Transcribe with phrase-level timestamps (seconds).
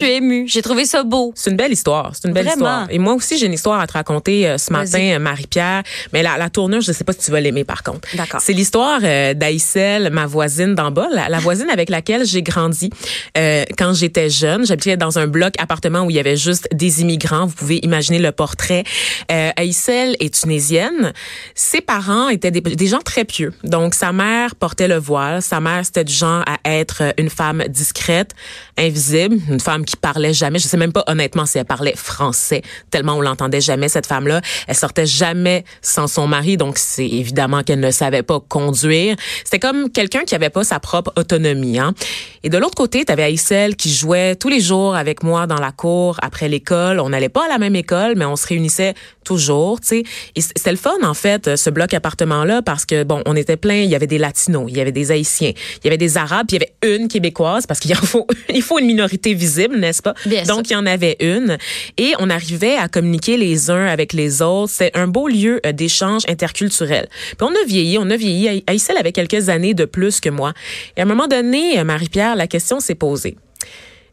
[0.00, 0.44] Je suis émue.
[0.46, 1.32] J'ai trouvé ça beau.
[1.34, 2.12] C'est une belle histoire.
[2.14, 2.66] C'est une belle Vraiment.
[2.66, 2.86] histoire.
[2.90, 5.82] Et moi aussi, j'ai une histoire à te raconter euh, ce matin, euh, Marie-Pierre.
[6.12, 8.08] Mais la, la tournure, je sais pas si tu vas l'aimer par contre.
[8.14, 8.40] D'accord.
[8.40, 12.90] C'est l'histoire euh, d'Aïssel, ma voisine d'en bas, la, la voisine avec laquelle j'ai grandi
[13.36, 14.64] euh, quand j'étais jeune.
[14.64, 17.46] J'habitais dans un bloc appartement où il y avait juste des immigrants.
[17.46, 18.84] Vous pouvez imaginer le portrait.
[19.32, 21.12] Euh, Aïssel est tunisienne.
[21.56, 23.52] Ses parents étaient des, des gens très pieux.
[23.64, 25.42] Donc, sa mère portait le voile.
[25.42, 28.30] Sa mère, c'était du genre à être une femme discrète,
[28.76, 30.58] invisible, une femme qui parlait jamais.
[30.58, 34.42] Je sais même pas honnêtement si elle parlait français, tellement on l'entendait jamais cette femme-là.
[34.66, 39.16] Elle sortait jamais sans son mari, donc c'est évidemment qu'elle ne savait pas conduire.
[39.44, 41.78] C'était comme quelqu'un qui avait pas sa propre autonomie.
[41.78, 41.94] Hein?
[42.42, 45.58] Et de l'autre côté, tu avais Aïssel qui jouait tous les jours avec moi dans
[45.58, 47.00] la cour après l'école.
[47.00, 50.02] On n'allait pas à la même école, mais on se réunissait toujours, tu sais.
[50.36, 53.82] C'était le fun en fait, ce bloc appartement-là, parce que bon, on était plein.
[53.82, 56.46] Il y avait des latinos, il y avait des haïtiens, il y avait des arabes,
[56.46, 60.02] puis il y avait une québécoise, parce qu'il faut, il faut une minorité visible, n'est-ce
[60.02, 60.14] pas?
[60.26, 60.42] Bien.
[60.44, 61.58] Donc il y en avait une,
[61.96, 64.72] et on arrivait à communiquer les uns avec les autres.
[64.74, 67.08] C'est un beau lieu euh, d'échange interculturel.
[67.10, 68.62] Puis on a vieilli, on a vieilli.
[68.66, 70.52] Aïssel avait quelques années de plus que moi.
[70.96, 73.36] Et à un moment donné, euh, Marie-Pierre, la question s'est posée.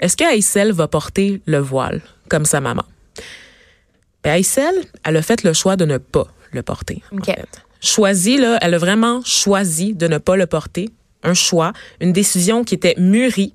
[0.00, 2.84] Est-ce que Aïssel va porter le voile comme sa maman?
[4.24, 4.74] Ben, Aïssel,
[5.04, 7.02] elle a fait le choix de ne pas le porter.
[7.12, 7.26] en OK.
[7.26, 7.46] fait.
[7.82, 10.90] Choisi, là, elle a vraiment choisi de ne pas le porter.
[11.22, 13.52] Un choix, une décision qui était mûrie,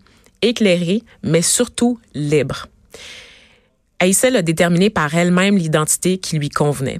[0.47, 2.67] éclairée, mais surtout libre.
[3.99, 6.99] Aïssel a déterminé par elle-même l'identité qui lui convenait.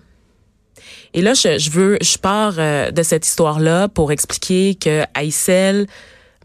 [1.14, 5.88] Et là, je, je veux, je pars euh, de cette histoire-là pour expliquer que Aïssel,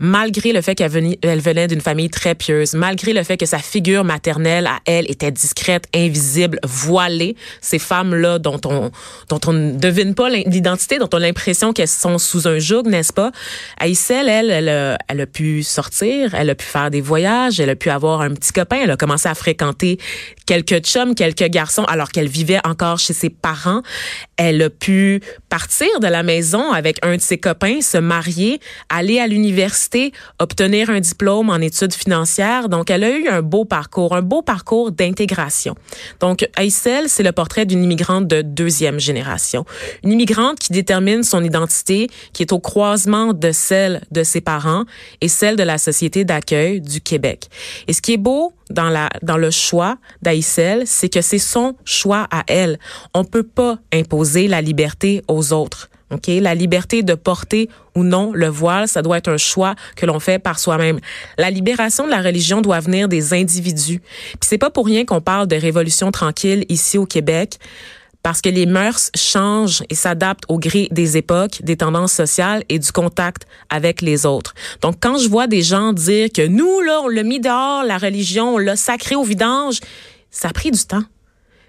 [0.01, 4.03] malgré le fait qu'elle venait, d'une famille très pieuse, malgré le fait que sa figure
[4.03, 8.91] maternelle à elle était discrète, invisible, voilée, ces femmes-là dont on
[9.29, 12.85] dont on ne devine pas l'identité, dont on a l'impression qu'elles sont sous un joug,
[12.87, 13.31] n'est-ce pas?
[13.79, 17.71] Aïssel, elle, elle a, elle a pu sortir, elle a pu faire des voyages, elle
[17.71, 19.99] a pu avoir un petit copain, elle a commencé à fréquenter
[20.47, 23.83] quelques chums, quelques garçons, alors qu'elle vivait encore chez ses parents.
[24.37, 29.21] Elle a pu partir de la maison avec un de ses copains, se marier, aller
[29.21, 29.90] à l'université,
[30.39, 32.69] obtenir un diplôme en études financières.
[32.69, 35.75] Donc, elle a eu un beau parcours, un beau parcours d'intégration.
[36.21, 39.65] Donc, Aïssel, c'est le portrait d'une immigrante de deuxième génération.
[40.05, 44.85] Une immigrante qui détermine son identité, qui est au croisement de celle de ses parents
[45.21, 47.49] et celle de la société d'accueil du Québec.
[47.89, 51.75] Et ce qui est beau dans la dans le choix d'Aïssel, c'est que c'est son
[51.85, 52.79] choix à elle.
[53.15, 55.91] On peut pas imposer la liberté aux autres.
[56.11, 60.07] OK, la liberté de porter ou non le voile, ça doit être un choix que
[60.07, 60.99] l'on fait par soi-même.
[61.39, 64.01] La libération de la religion doit venir des individus.
[64.01, 67.59] Puis c'est pas pour rien qu'on parle de révolution tranquille ici au Québec
[68.23, 72.79] parce que les mœurs changent et s'adaptent au gré des époques, des tendances sociales et
[72.79, 74.55] du contact avec les autres.
[74.83, 77.99] Donc, quand je vois des gens dire que nous, là, on l'a mis dehors, la
[77.99, 79.81] religion, on l'a sacré au vidange,
[80.31, 81.05] ça a pris du temps.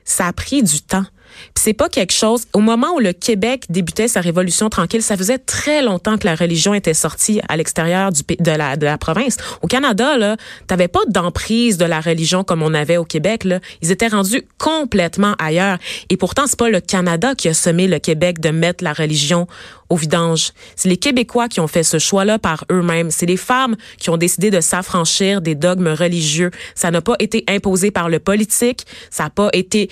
[0.03, 1.05] Ça a pris du temps.
[1.53, 2.45] Puis c'est pas quelque chose.
[2.53, 6.35] Au moment où le Québec débutait sa révolution tranquille, ça faisait très longtemps que la
[6.35, 9.37] religion était sortie à l'extérieur de la de la province.
[9.61, 10.37] Au Canada, là,
[10.67, 13.43] t'avais pas d'emprise de la religion comme on avait au Québec.
[13.43, 15.77] Là, ils étaient rendus complètement ailleurs.
[16.09, 19.47] Et pourtant, c'est pas le Canada qui a semé le Québec de mettre la religion
[19.89, 20.53] au vidange.
[20.75, 23.11] C'est les Québécois qui ont fait ce choix-là par eux-mêmes.
[23.11, 26.51] C'est les femmes qui ont décidé de s'affranchir des dogmes religieux.
[26.75, 28.85] Ça n'a pas été imposé par le politique.
[29.09, 29.89] Ça n'a pas été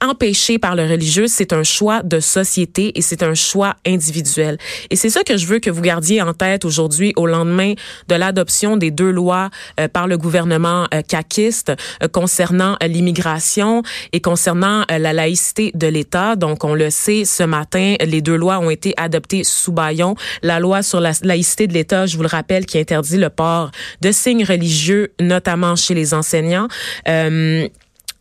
[0.00, 4.58] empêché par le religieux, c'est un choix de société et c'est un choix individuel.
[4.90, 7.74] Et c'est ça que je veux que vous gardiez en tête aujourd'hui au lendemain
[8.08, 9.50] de l'adoption des deux lois
[9.80, 11.72] euh, par le gouvernement euh, caquiste
[12.02, 13.82] euh, concernant euh, l'immigration
[14.12, 16.36] et concernant la laïcité de l'État.
[16.36, 20.14] Donc, on le sait, ce matin, les deux lois ont été adoptées sous baillon.
[20.42, 23.70] La loi sur la laïcité de l'État, je vous le rappelle, qui interdit le port
[24.00, 26.68] de signes religieux, notamment chez les enseignants.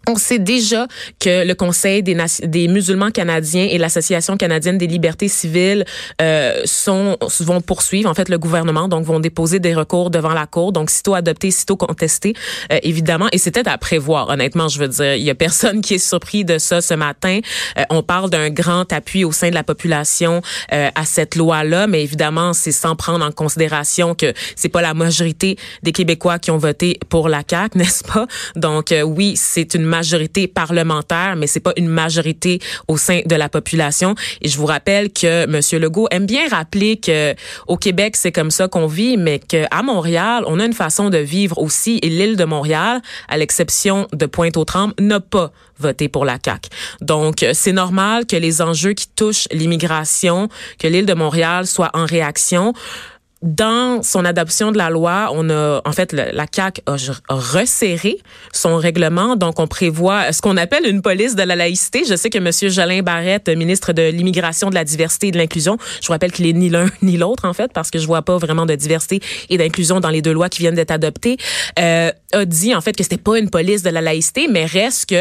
[0.08, 0.88] On sait déjà
[1.20, 5.86] que le Conseil des musulmans canadiens et l'Association canadienne des libertés civiles
[6.22, 10.46] euh, sont vont poursuivre en fait le gouvernement, donc vont déposer des recours devant la
[10.46, 12.34] cour, donc sitôt adopté, sitôt contesté,
[12.72, 13.28] euh, évidemment.
[13.32, 16.46] Et c'était à prévoir, honnêtement, je veux dire, il y a personne qui est surpris
[16.46, 17.40] de ça ce matin.
[17.78, 20.42] Euh, on parle d'un grand appui au sein de la population
[20.74, 24.94] euh, à cette loi-là, mais évidemment, c'est sans prendre en considération que c'est pas la
[24.94, 28.28] majorité des Québécois qui ont voté pour la CAQ, n'est-ce pas?
[28.56, 33.36] Donc euh, oui, c'est une majorité parlementaire, mais c'est pas une majorité au sein de
[33.36, 34.14] la population.
[34.42, 35.82] Et je vous rappelle que M.
[35.82, 37.34] Legault aime bien rappeler que
[37.68, 41.18] au Québec, c'est comme ça qu'on vit, mais qu'à Montréal, on a une façon de
[41.18, 42.00] vivre aussi.
[42.04, 46.70] Et l'île de Montréal, à l'exception de Pointe-aux-Trembles, n'a pas voté pour la CAQ.
[47.02, 50.50] Donc, c'est normal que les enjeux qui touchent l'immigration,
[50.80, 52.74] que l'île de Montréal soit en réaction
[53.44, 56.96] dans son adoption de la loi, on a en fait la CAC a
[57.30, 58.18] resserré
[58.52, 62.04] son règlement, donc on prévoit ce qu'on appelle une police de la laïcité.
[62.10, 65.78] Je sais que Monsieur Jolin Barrette, ministre de l'immigration, de la diversité et de l'inclusion,
[66.02, 68.24] je vous rappelle qu'il est ni l'un ni l'autre en fait, parce que je vois
[68.24, 69.20] pas vraiment de diversité
[69.50, 71.38] et d'inclusion dans les deux lois qui viennent d'être adoptées,
[71.78, 75.10] euh, a dit en fait que c'était pas une police de la laïcité, mais reste
[75.10, 75.16] que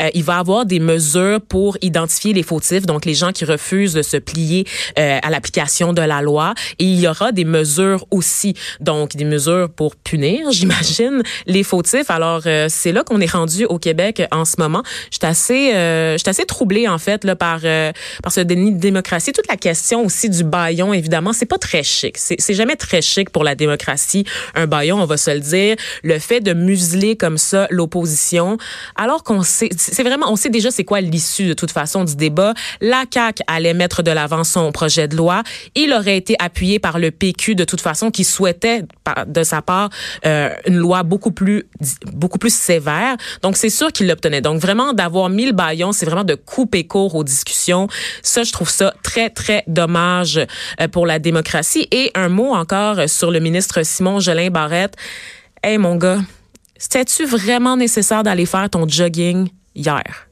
[0.00, 3.94] euh, il va avoir des mesures pour identifier les fautifs, donc les gens qui refusent
[3.94, 4.66] de se plier
[4.98, 8.54] euh, à l'application de la loi, et il y aura des mesures mesures aussi.
[8.80, 12.10] Donc, des mesures pour punir, j'imagine, les fautifs.
[12.10, 14.82] Alors, euh, c'est là qu'on est rendu au Québec en ce moment.
[15.10, 17.92] Je suis assez, euh, assez troublée, en fait, là, par, euh,
[18.22, 19.32] par ce déni de démocratie.
[19.32, 22.16] Toute la question aussi du baillon, évidemment, c'est pas très chic.
[22.18, 24.24] C'est jamais très chic pour la démocratie,
[24.54, 25.76] un baillon, on va se le dire.
[26.02, 28.58] Le fait de museler comme ça l'opposition,
[28.96, 32.16] alors qu'on sait, c'est vraiment, on sait déjà c'est quoi l'issue de toute façon du
[32.16, 32.54] débat.
[32.80, 35.42] La CAQ allait mettre de l'avant son projet de loi.
[35.74, 38.84] Il aurait été appuyé par le PQ de toute façon qui souhaitait
[39.26, 39.90] de sa part
[40.26, 41.64] euh, une loi beaucoup plus
[42.12, 43.16] beaucoup plus sévère.
[43.42, 44.40] Donc c'est sûr qu'il l'obtenait.
[44.40, 47.88] Donc vraiment d'avoir mis le baillon, c'est vraiment de couper court aux discussions.
[48.22, 50.38] Ça je trouve ça très très dommage
[50.80, 54.94] euh, pour la démocratie et un mot encore sur le ministre Simon Jolin Barrette.
[55.62, 56.20] Hey mon gars,
[56.76, 60.28] c'était-tu vraiment nécessaire d'aller faire ton jogging hier?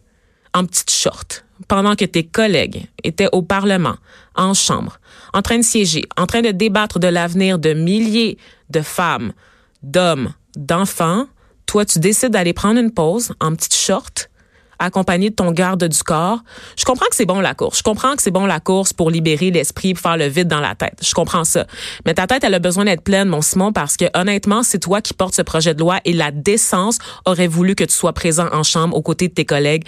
[0.53, 1.45] En petite short?
[1.69, 3.97] Pendant que tes collègues étaient au Parlement,
[4.35, 4.99] en chambre,
[5.33, 8.39] en train de siéger, en train de débattre de l'avenir de milliers
[8.71, 9.33] de femmes,
[9.83, 11.27] d'hommes, d'enfants,
[11.67, 14.29] toi, tu décides d'aller prendre une pause en petite short,
[14.81, 16.41] accompagné de ton garde du corps.
[16.77, 17.79] Je comprends que c'est bon la course.
[17.79, 20.59] Je comprends que c'est bon la course pour libérer l'esprit, pour faire le vide dans
[20.59, 20.99] la tête.
[21.03, 21.67] Je comprends ça.
[22.07, 25.01] Mais ta tête, elle a besoin d'être pleine, mon Simon, parce que honnêtement, c'est toi
[25.01, 28.49] qui portes ce projet de loi et la décence aurait voulu que tu sois présent
[28.53, 29.85] en chambre aux côtés de tes collègues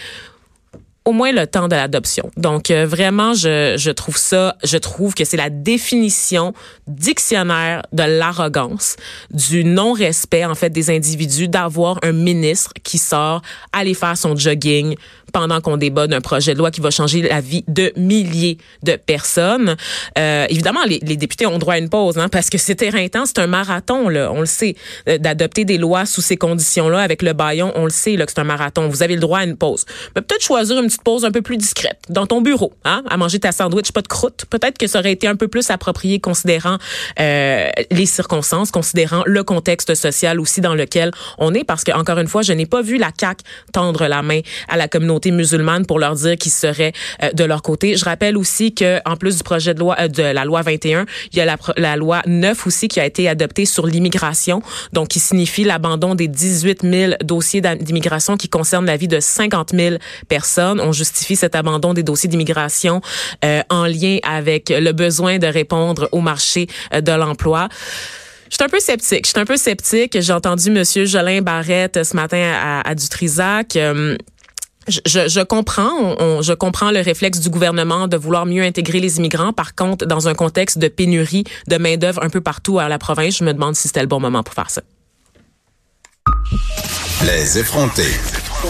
[1.05, 2.31] au moins le temps de l'adoption.
[2.37, 6.55] Donc euh, vraiment, je, je trouve ça, je trouve que c'est la définition
[6.87, 8.97] dictionnaire de l'arrogance,
[9.31, 14.97] du non-respect en fait des individus, d'avoir un ministre qui sort aller faire son jogging
[15.33, 18.97] pendant qu'on débat d'un projet de loi qui va changer la vie de milliers de
[18.97, 19.77] personnes.
[20.19, 23.27] Euh, évidemment, les, les, députés ont droit à une pause, hein, parce que c'est éreintant,
[23.27, 24.75] c'est un marathon, là, on le sait,
[25.09, 28.33] euh, d'adopter des lois sous ces conditions-là avec le baillon, on le sait là, que
[28.33, 28.89] c'est un marathon.
[28.89, 29.85] Vous avez le droit à une pause.
[30.15, 33.39] Peut-être choisir une petite pause un peu plus discrète dans ton bureau, hein, à manger
[33.39, 34.45] ta sandwich, pas de croûte.
[34.51, 36.79] Peut-être que ça aurait été un peu plus approprié considérant
[37.21, 42.19] euh, les circonstances, considérant le contexte social aussi dans lequel on est, parce que encore
[42.19, 43.41] une fois, je n'ai pas vu la CAC
[43.73, 46.93] tendre la main à la communauté musulmane pour leur dire qu'ils seraient
[47.23, 47.97] euh, de leur côté.
[47.97, 51.07] Je rappelle aussi que en plus du projet de loi euh, de la loi 21,
[51.33, 55.09] il y a la, la loi 9 aussi qui a été adoptée sur l'immigration, donc
[55.09, 59.97] qui signifie l'abandon des 18 000 dossiers d'immigration qui concernent la vie de 50 000
[60.29, 60.81] personnes.
[60.81, 63.01] On justifie cet abandon des dossiers d'immigration
[63.45, 67.69] euh, en lien avec le besoin de répondre au marché de l'emploi.
[68.53, 69.25] Je suis un peu sceptique.
[69.25, 70.21] Je suis un peu sceptique.
[70.21, 73.79] J'ai entendu Monsieur Jolin Barrette ce matin à, à Dutrisac.
[74.89, 79.53] Je, je, comprends, je comprends le réflexe du gouvernement de vouloir mieux intégrer les immigrants.
[79.53, 82.99] Par contre, dans un contexte de pénurie de main d'œuvre un peu partout à la
[82.99, 84.83] province, je me demande si c'était le bon moment pour faire ça.
[87.25, 88.03] Les effrontés.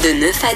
[0.03, 0.55] De 9 à